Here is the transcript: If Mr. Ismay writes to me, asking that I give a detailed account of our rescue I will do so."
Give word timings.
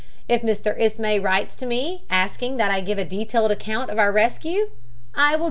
If 0.27 0.41
Mr. 0.41 0.75
Ismay 0.81 1.19
writes 1.19 1.55
to 1.57 1.67
me, 1.67 2.01
asking 2.09 2.57
that 2.57 2.71
I 2.71 2.81
give 2.81 2.97
a 2.97 3.05
detailed 3.05 3.51
account 3.51 3.91
of 3.91 3.99
our 3.99 4.11
rescue 4.11 4.69
I 5.13 5.35
will 5.35 5.37
do 5.37 5.37
so." 5.37 5.39